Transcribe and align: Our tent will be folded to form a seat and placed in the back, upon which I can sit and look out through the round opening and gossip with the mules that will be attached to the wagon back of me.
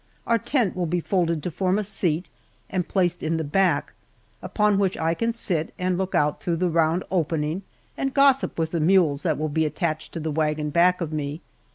Our 0.25 0.39
tent 0.39 0.75
will 0.75 0.87
be 0.87 0.99
folded 0.99 1.43
to 1.43 1.51
form 1.51 1.77
a 1.77 1.83
seat 1.83 2.25
and 2.71 2.87
placed 2.87 3.21
in 3.21 3.37
the 3.37 3.43
back, 3.43 3.93
upon 4.41 4.79
which 4.79 4.97
I 4.97 5.13
can 5.13 5.31
sit 5.31 5.75
and 5.77 5.95
look 5.95 6.15
out 6.15 6.41
through 6.41 6.55
the 6.55 6.71
round 6.71 7.03
opening 7.11 7.61
and 7.95 8.11
gossip 8.11 8.57
with 8.57 8.71
the 8.71 8.79
mules 8.79 9.21
that 9.21 9.37
will 9.37 9.47
be 9.47 9.63
attached 9.67 10.11
to 10.13 10.19
the 10.19 10.31
wagon 10.31 10.71
back 10.71 11.01
of 11.01 11.13
me. 11.13 11.41